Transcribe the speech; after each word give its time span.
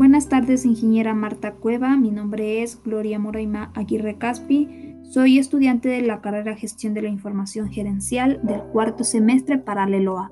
Buenas 0.00 0.30
tardes, 0.30 0.64
ingeniera 0.64 1.12
Marta 1.12 1.56
Cueva. 1.56 1.94
Mi 1.98 2.10
nombre 2.10 2.62
es 2.62 2.82
Gloria 2.82 3.18
Moraima 3.18 3.70
Aguirre 3.74 4.16
Caspi. 4.16 4.96
Soy 5.02 5.38
estudiante 5.38 5.90
de 5.90 6.00
la 6.00 6.22
carrera 6.22 6.56
Gestión 6.56 6.94
de 6.94 7.02
la 7.02 7.10
Información 7.10 7.68
Gerencial 7.68 8.40
del 8.42 8.62
cuarto 8.62 9.04
semestre 9.04 9.58
paralelo 9.58 10.18
A. 10.18 10.30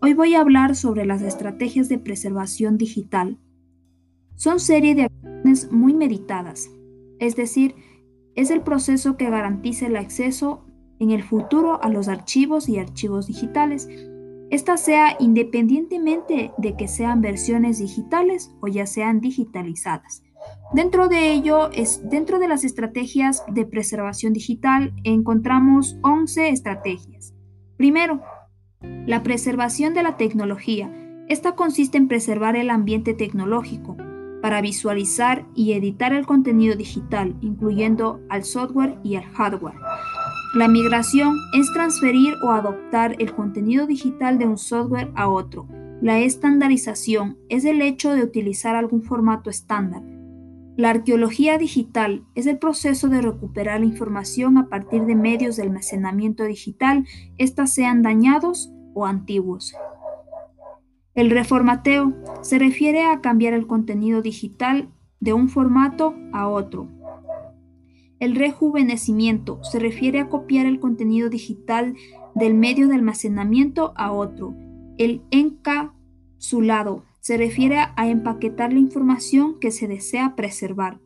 Hoy 0.00 0.14
voy 0.14 0.34
a 0.34 0.40
hablar 0.40 0.74
sobre 0.74 1.06
las 1.06 1.22
estrategias 1.22 1.88
de 1.88 2.00
preservación 2.00 2.76
digital. 2.76 3.38
Son 4.34 4.58
serie 4.58 4.96
de 4.96 5.04
acciones 5.04 5.70
muy 5.70 5.94
meditadas, 5.94 6.68
es 7.20 7.36
decir, 7.36 7.76
es 8.34 8.50
el 8.50 8.62
proceso 8.62 9.16
que 9.16 9.30
garantiza 9.30 9.86
el 9.86 9.94
acceso 9.94 10.64
en 10.98 11.12
el 11.12 11.22
futuro 11.22 11.80
a 11.84 11.88
los 11.88 12.08
archivos 12.08 12.68
y 12.68 12.80
archivos 12.80 13.28
digitales 13.28 13.88
esta 14.52 14.76
sea 14.76 15.16
independientemente 15.18 16.52
de 16.58 16.76
que 16.76 16.86
sean 16.86 17.22
versiones 17.22 17.78
digitales 17.78 18.54
o 18.60 18.68
ya 18.68 18.86
sean 18.86 19.22
digitalizadas. 19.22 20.22
Dentro 20.74 21.08
de 21.08 21.32
ello, 21.32 21.70
es, 21.72 22.06
dentro 22.10 22.38
de 22.38 22.48
las 22.48 22.62
estrategias 22.62 23.44
de 23.48 23.64
preservación 23.64 24.34
digital 24.34 24.92
encontramos 25.04 25.96
11 26.02 26.50
estrategias. 26.50 27.32
Primero, 27.78 28.20
la 29.06 29.22
preservación 29.22 29.94
de 29.94 30.02
la 30.02 30.18
tecnología. 30.18 30.92
Esta 31.28 31.52
consiste 31.52 31.96
en 31.96 32.08
preservar 32.08 32.54
el 32.54 32.68
ambiente 32.68 33.14
tecnológico 33.14 33.96
para 34.42 34.60
visualizar 34.60 35.46
y 35.54 35.72
editar 35.72 36.12
el 36.12 36.26
contenido 36.26 36.76
digital, 36.76 37.36
incluyendo 37.40 38.20
al 38.28 38.44
software 38.44 38.98
y 39.02 39.16
al 39.16 39.24
hardware. 39.32 39.76
La 40.54 40.68
migración 40.68 41.38
es 41.54 41.72
transferir 41.72 42.34
o 42.42 42.50
adoptar 42.50 43.16
el 43.18 43.34
contenido 43.34 43.86
digital 43.86 44.38
de 44.38 44.46
un 44.46 44.58
software 44.58 45.10
a 45.14 45.30
otro. 45.30 45.66
La 46.02 46.18
estandarización 46.18 47.38
es 47.48 47.64
el 47.64 47.80
hecho 47.80 48.12
de 48.12 48.22
utilizar 48.22 48.76
algún 48.76 49.02
formato 49.02 49.48
estándar. 49.48 50.02
La 50.76 50.90
arqueología 50.90 51.56
digital 51.56 52.26
es 52.34 52.46
el 52.46 52.58
proceso 52.58 53.08
de 53.08 53.22
recuperar 53.22 53.80
la 53.80 53.86
información 53.86 54.58
a 54.58 54.68
partir 54.68 55.06
de 55.06 55.14
medios 55.14 55.56
de 55.56 55.62
almacenamiento 55.62 56.44
digital, 56.44 57.06
éstas 57.38 57.72
sean 57.72 58.02
dañados 58.02 58.70
o 58.92 59.06
antiguos. 59.06 59.74
El 61.14 61.30
reformateo 61.30 62.12
se 62.42 62.58
refiere 62.58 63.04
a 63.04 63.22
cambiar 63.22 63.54
el 63.54 63.66
contenido 63.66 64.20
digital 64.20 64.90
de 65.18 65.32
un 65.32 65.48
formato 65.48 66.14
a 66.34 66.46
otro, 66.46 66.88
el 68.22 68.36
rejuvenecimiento 68.36 69.58
se 69.64 69.80
refiere 69.80 70.20
a 70.20 70.28
copiar 70.28 70.64
el 70.66 70.78
contenido 70.78 71.28
digital 71.28 71.96
del 72.36 72.54
medio 72.54 72.86
de 72.86 72.94
almacenamiento 72.94 73.92
a 73.96 74.12
otro. 74.12 74.54
El 74.96 75.22
encapsulado 75.32 77.02
se 77.18 77.36
refiere 77.36 77.78
a 77.78 78.08
empaquetar 78.08 78.72
la 78.72 78.78
información 78.78 79.58
que 79.58 79.72
se 79.72 79.88
desea 79.88 80.36
preservar. 80.36 81.00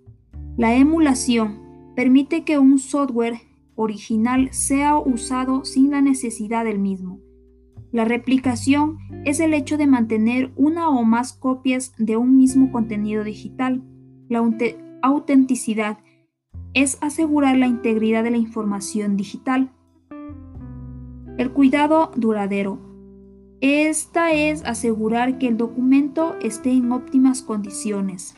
La 0.59 0.75
emulación 0.75 1.62
permite 1.97 2.44
que 2.44 2.59
un 2.59 2.78
software 2.78 3.41
original 3.77 4.50
sea 4.53 4.98
usado 4.98 5.64
sin 5.64 5.92
la 5.92 6.03
necesidad 6.03 6.67
del 6.67 6.78
mismo. 6.78 7.20
La 7.92 8.05
replicación 8.05 8.98
es 9.25 9.41
el 9.41 9.55
hecho 9.55 9.78
de 9.78 9.87
mantener 9.87 10.53
una 10.55 10.91
o 10.91 11.03
más 11.03 11.33
copias 11.33 11.94
de 11.97 12.19
un 12.19 12.37
mismo 12.37 12.70
contenido 12.70 13.25
digital. 13.25 13.83
La 14.28 14.47
autenticidad 15.00 15.97
es 16.77 16.98
asegurar 17.00 17.56
la 17.56 17.66
integridad 17.66 18.22
de 18.22 18.30
la 18.30 18.36
información 18.36 19.16
digital. 19.16 19.72
El 21.38 21.50
cuidado 21.50 22.10
duradero. 22.16 22.78
Esta 23.62 24.32
es 24.32 24.62
asegurar 24.62 25.38
que 25.38 25.48
el 25.48 25.56
documento 25.56 26.36
esté 26.42 26.72
en 26.72 26.92
óptimas 26.92 27.41
condiciones. 27.41 28.34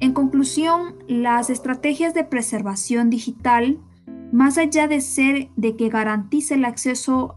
En 0.00 0.14
conclusión, 0.14 0.94
las 1.06 1.50
estrategias 1.50 2.14
de 2.14 2.24
preservación 2.24 3.10
digital, 3.10 3.78
más 4.32 4.56
allá 4.56 4.88
de 4.88 5.02
ser 5.02 5.50
de 5.56 5.76
que 5.76 5.90
garantice 5.90 6.54
el 6.54 6.64
acceso 6.64 7.36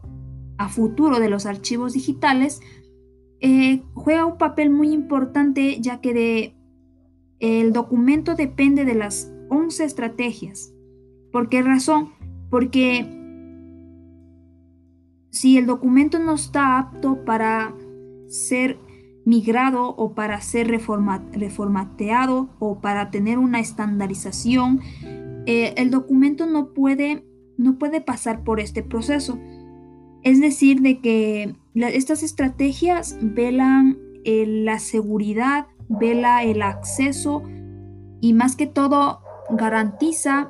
a 0.58 0.70
futuro 0.70 1.20
de 1.20 1.28
los 1.28 1.46
archivos 1.46 1.92
digitales, 1.92 2.62
eh, 3.42 3.84
juega 3.94 4.26
un 4.26 4.38
papel 4.38 4.70
muy 4.70 4.94
importante 4.94 5.82
ya 5.82 6.00
que 6.00 6.14
de, 6.14 6.56
el 7.42 7.74
documento 7.74 8.36
depende 8.36 8.86
de 8.86 8.96
las 8.96 9.34
11 9.50 9.84
estrategias. 9.84 10.74
¿Por 11.32 11.50
qué 11.50 11.62
razón? 11.62 12.14
Porque 12.50 13.06
si 15.30 15.58
el 15.58 15.66
documento 15.66 16.20
no 16.20 16.36
está 16.36 16.80
apto 16.80 17.24
para 17.26 17.76
ser 18.28 18.78
migrado 19.26 19.90
o 19.90 20.14
para 20.14 20.40
ser 20.42 20.68
reformateado 20.70 22.50
o 22.60 22.80
para 22.80 23.12
tener 23.12 23.38
una 23.38 23.60
estandarización, 23.60 24.80
eh, 25.46 25.74
el 25.78 25.92
documento 25.92 26.46
no 26.46 26.74
puede, 26.74 27.26
no 27.58 27.78
puede 27.78 28.02
pasar 28.02 28.44
por 28.44 28.60
este 28.60 28.84
proceso. 28.84 29.38
Es 30.24 30.42
decir, 30.42 30.82
de 30.82 31.00
que 31.02 31.56
estas 31.76 32.24
estrategias 32.24 33.18
velan 33.22 33.98
eh, 34.24 34.46
la 34.48 34.80
seguridad, 34.80 35.68
vela 35.88 36.44
el 36.44 36.62
acceso 36.62 37.44
y 38.20 38.34
más 38.34 38.56
que 38.56 38.68
todo 38.68 39.22
garantiza 39.50 40.50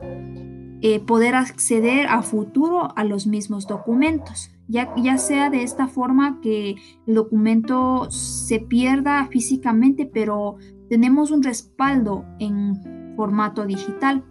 eh, 0.82 1.00
poder 1.00 1.36
acceder 1.36 2.08
a 2.08 2.22
futuro 2.22 2.96
a 2.96 3.04
los 3.04 3.26
mismos 3.26 3.68
documentos, 3.68 4.52
ya, 4.68 4.94
ya 4.96 5.18
sea 5.18 5.50
de 5.50 5.64
esta 5.64 5.88
forma 5.88 6.40
que 6.42 6.76
el 7.08 7.16
documento 7.16 8.12
se 8.12 8.60
pierda 8.60 9.28
físicamente, 9.28 10.06
pero 10.06 10.58
tenemos 10.90 11.32
un 11.32 11.42
respaldo 11.42 12.26
en 12.40 13.14
formato 13.16 13.66
digital. 13.66 14.24